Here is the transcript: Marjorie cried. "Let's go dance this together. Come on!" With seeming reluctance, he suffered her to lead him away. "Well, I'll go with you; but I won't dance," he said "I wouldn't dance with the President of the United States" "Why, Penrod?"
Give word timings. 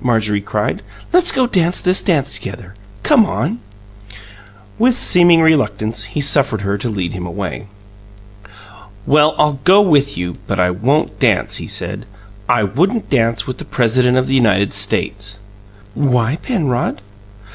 Marjorie 0.00 0.40
cried. 0.40 0.80
"Let's 1.12 1.32
go 1.32 1.46
dance 1.46 1.82
this 1.82 2.00
together. 2.02 2.72
Come 3.02 3.26
on!" 3.26 3.60
With 4.78 4.96
seeming 4.96 5.42
reluctance, 5.42 6.04
he 6.04 6.22
suffered 6.22 6.62
her 6.62 6.78
to 6.78 6.88
lead 6.88 7.12
him 7.12 7.26
away. 7.26 7.66
"Well, 9.04 9.34
I'll 9.38 9.60
go 9.64 9.82
with 9.82 10.16
you; 10.16 10.36
but 10.46 10.58
I 10.58 10.70
won't 10.70 11.18
dance," 11.20 11.56
he 11.56 11.66
said 11.68 12.06
"I 12.48 12.62
wouldn't 12.64 13.10
dance 13.10 13.46
with 13.46 13.58
the 13.58 13.66
President 13.66 14.16
of 14.16 14.28
the 14.28 14.34
United 14.34 14.72
States" 14.72 15.40
"Why, 15.92 16.36
Penrod?" 16.36 17.02